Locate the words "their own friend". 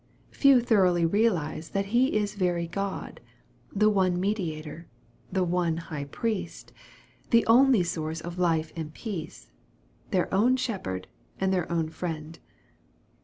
11.53-12.39